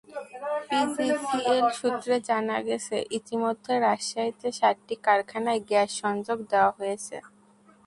PGCL 0.67 1.65
সূত্রে 1.79 2.15
জানা 2.29 2.57
গেছে, 2.67 2.95
ইতিমধ্যে 3.17 3.73
রাজশাহীতে 3.85 4.47
সাতটি 4.59 4.95
কারখানায় 5.05 5.61
গ্যাস-সংযোগ 5.69 6.37
দেওয়া 6.51 6.71
হয়েছে। 6.77 7.15